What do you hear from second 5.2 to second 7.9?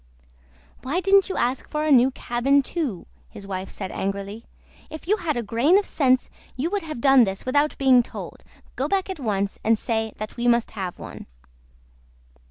had a grain of sense you would have done this without